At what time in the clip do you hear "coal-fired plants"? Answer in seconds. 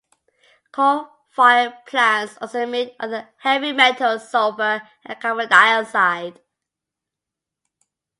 0.71-2.35